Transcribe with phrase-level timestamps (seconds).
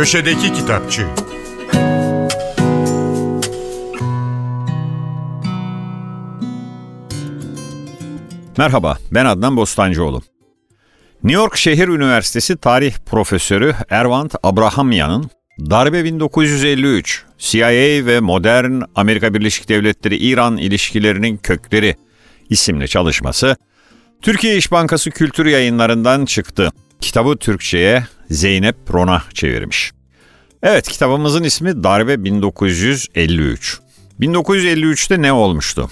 [0.00, 1.06] Köşedeki Kitapçı
[8.58, 10.22] Merhaba, ben Adnan Bostancıoğlu.
[11.24, 15.30] New York Şehir Üniversitesi tarih profesörü Ervant Abrahamyan'ın
[15.70, 17.68] Darbe 1953, CIA
[18.06, 21.96] ve modern Amerika Birleşik Devletleri-İran ilişkilerinin kökleri
[22.50, 23.56] isimli çalışması
[24.22, 26.72] Türkiye İş Bankası Kültür Yayınları'ndan çıktı.
[27.00, 29.92] Kitabı Türkçe'ye Zeynep Rona çevirmiş.
[30.62, 33.80] Evet, kitabımızın ismi Darbe 1953.
[34.20, 35.90] 1953'te ne olmuştu?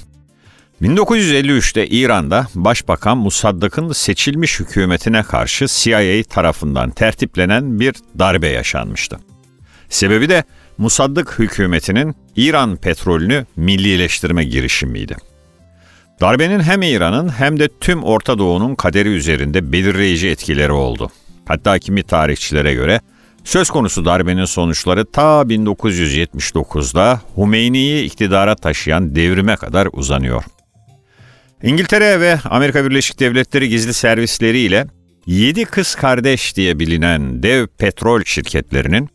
[0.83, 9.19] 1953'te İran'da Başbakan Musaddak'ın seçilmiş hükümetine karşı CIA tarafından tertiplenen bir darbe yaşanmıştı.
[9.89, 10.45] Sebebi de
[10.79, 15.17] Musaddık hükümetinin İran petrolünü millileştirme girişimiydi.
[16.21, 21.11] Darbenin hem İran'ın hem de tüm Orta Doğu'nun kaderi üzerinde belirleyici etkileri oldu.
[21.49, 23.01] Hatta kimi tarihçilere göre
[23.45, 30.45] söz konusu darbenin sonuçları ta 1979'da Hümeyni'yi iktidara taşıyan devrime kadar uzanıyor.
[31.63, 34.87] İngiltere ve Amerika Birleşik Devletleri gizli servisleriyle ile
[35.27, 39.09] 7 kız kardeş diye bilinen dev petrol şirketlerinin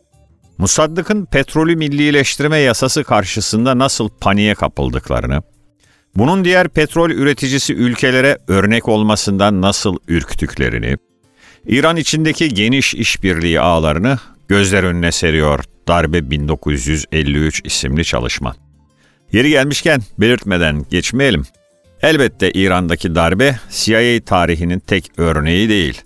[0.57, 5.41] Musaddık'ın petrolü millileştirme yasası karşısında nasıl paniğe kapıldıklarını,
[6.15, 10.97] bunun diğer petrol üreticisi ülkelere örnek olmasından nasıl ürktüklerini,
[11.67, 18.55] İran içindeki geniş işbirliği ağlarını gözler önüne seriyor Darbe 1953 isimli çalışma.
[19.31, 21.43] Yeri gelmişken belirtmeden geçmeyelim.
[22.01, 26.01] Elbette İran'daki darbe CIA tarihinin tek örneği değil.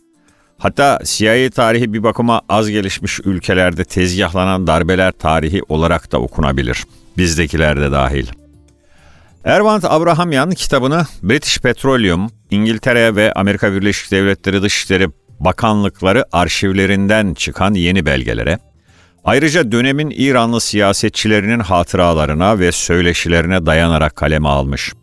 [0.58, 6.84] Hatta CIA tarihi bir bakıma az gelişmiş ülkelerde tezgahlanan darbeler tarihi olarak da okunabilir.
[7.18, 8.28] Bizdekiler de dahil.
[9.44, 15.08] Ervant Abrahamyan kitabını British Petroleum, İngiltere ve Amerika Birleşik Devletleri Dışişleri
[15.40, 18.60] Bakanlıkları arşivlerinden çıkan yeni belgelere,
[19.24, 24.94] ayrıca dönemin İranlı siyasetçilerinin hatıralarına ve söyleşilerine dayanarak kaleme almış.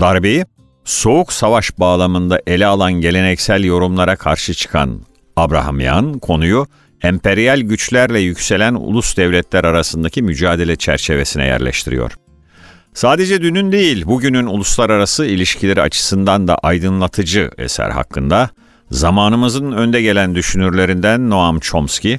[0.00, 0.44] Darbeyi
[0.84, 5.00] soğuk savaş bağlamında ele alan geleneksel yorumlara karşı çıkan
[5.36, 6.66] Abrahamyan konuyu
[7.02, 12.12] emperyal güçlerle yükselen ulus devletler arasındaki mücadele çerçevesine yerleştiriyor.
[12.96, 18.50] Sadece dünün değil, bugünün uluslararası ilişkileri açısından da aydınlatıcı eser hakkında
[18.90, 22.18] zamanımızın önde gelen düşünürlerinden Noam Chomsky,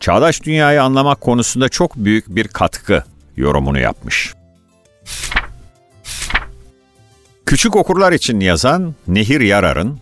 [0.00, 3.04] çağdaş dünyayı anlamak konusunda çok büyük bir katkı
[3.36, 4.34] yorumunu yapmış.
[7.46, 9.98] Küçük okurlar için yazan Nehir Yarar'ın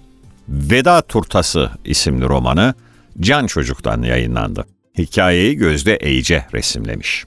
[0.48, 2.74] Veda Turtası isimli romanı
[3.20, 4.66] Can Çocuk'tan yayınlandı.
[4.98, 7.24] Hikayeyi Gözde Eyce resimlemiş.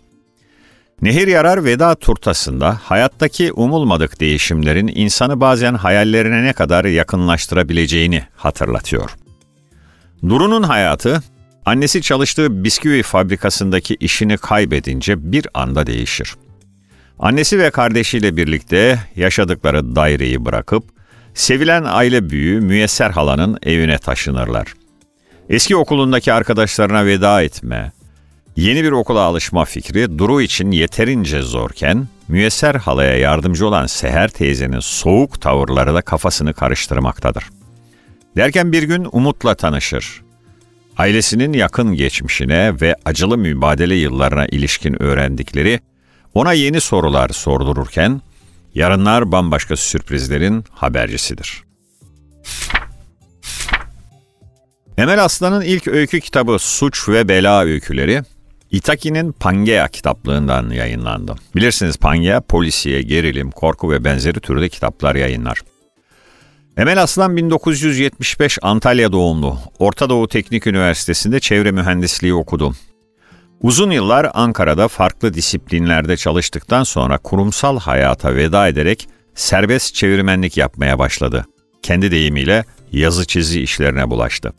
[1.01, 9.15] Nehir Yarar Veda Turtası'nda hayattaki umulmadık değişimlerin insanı bazen hayallerine ne kadar yakınlaştırabileceğini hatırlatıyor.
[10.29, 11.23] Duru'nun hayatı,
[11.65, 16.35] annesi çalıştığı bisküvi fabrikasındaki işini kaybedince bir anda değişir.
[17.19, 20.83] Annesi ve kardeşiyle birlikte yaşadıkları daireyi bırakıp
[21.33, 24.73] sevilen aile büyüğü Müyesser halanın evine taşınırlar.
[25.49, 27.91] Eski okulundaki arkadaşlarına veda etme,
[28.55, 34.79] yeni bir okula alışma fikri Duru için yeterince zorken Müyesser halaya yardımcı olan Seher teyzenin
[34.79, 37.43] soğuk tavırları da kafasını karıştırmaktadır.
[38.37, 40.21] Derken bir gün Umut'la tanışır.
[40.97, 45.79] Ailesinin yakın geçmişine ve acılı mübadele yıllarına ilişkin öğrendikleri
[46.33, 48.21] ona yeni sorular sordururken
[48.73, 51.63] yarınlar bambaşka sürprizlerin habercisidir.
[54.97, 58.23] Emel Aslan'ın ilk öykü kitabı Suç ve Bela Öyküleri
[58.75, 61.35] Itaki'nin Pangea kitaplığından yayınlandı.
[61.55, 65.57] Bilirsiniz Pangea polisiye, gerilim, korku ve benzeri türde kitaplar yayınlar.
[66.77, 69.57] Emel Aslan 1975 Antalya doğumlu.
[69.79, 72.73] Orta Doğu Teknik Üniversitesi'nde çevre mühendisliği okudu.
[73.61, 81.45] Uzun yıllar Ankara'da farklı disiplinlerde çalıştıktan sonra kurumsal hayata veda ederek serbest çevirmenlik yapmaya başladı.
[81.81, 84.53] Kendi deyimiyle yazı çizi işlerine bulaştı.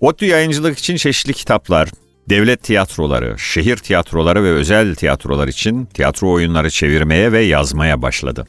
[0.00, 1.88] ODTÜ yayıncılık için çeşitli kitaplar,
[2.28, 8.46] devlet tiyatroları, şehir tiyatroları ve özel tiyatrolar için tiyatro oyunları çevirmeye ve yazmaya başladı.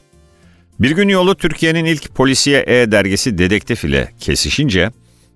[0.80, 4.90] Bir gün yolu Türkiye'nin ilk polisiye E dergisi Dedektif ile kesişince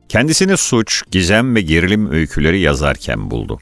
[0.08, 3.58] kendisini suç, gizem ve gerilim öyküleri yazarken buldu.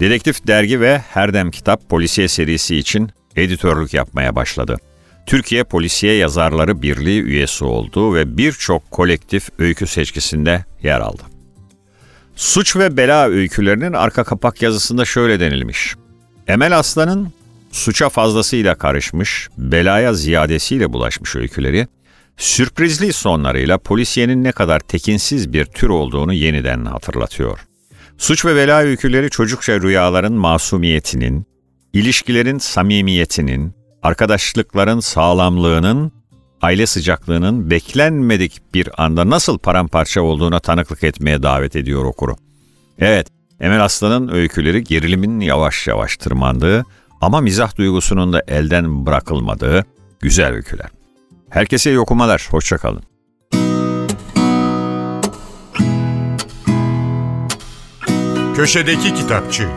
[0.00, 4.76] Dedektif dergi ve Herdem Kitap polisiye serisi için editörlük yapmaya başladı.
[5.26, 11.37] Türkiye Polisiye Yazarları Birliği üyesi oldu ve birçok kolektif öykü seçkisinde yer aldı.
[12.38, 15.94] Suç ve bela öykülerinin arka kapak yazısında şöyle denilmiş.
[16.46, 17.32] Emel Aslan'ın
[17.72, 21.86] suça fazlasıyla karışmış, belaya ziyadesiyle bulaşmış öyküleri,
[22.36, 27.58] sürprizli sonlarıyla polisiyenin ne kadar tekinsiz bir tür olduğunu yeniden hatırlatıyor.
[28.18, 31.46] Suç ve bela öyküleri çocukça rüyaların masumiyetinin,
[31.92, 36.12] ilişkilerin samimiyetinin, arkadaşlıkların sağlamlığının,
[36.62, 42.36] aile sıcaklığının beklenmedik bir anda nasıl paramparça olduğuna tanıklık etmeye davet ediyor okuru.
[42.98, 43.26] Evet,
[43.60, 46.84] Emel Aslan'ın öyküleri gerilimin yavaş yavaş tırmandığı
[47.20, 49.84] ama mizah duygusunun da elden bırakılmadığı
[50.20, 50.88] güzel öyküler.
[51.50, 53.02] Herkese iyi okumalar, hoşçakalın.
[58.56, 59.68] Köşedeki Kitapçı